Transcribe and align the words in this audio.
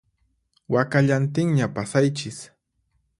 Wakallantinña 0.69 1.67
pasaychis 1.75 2.37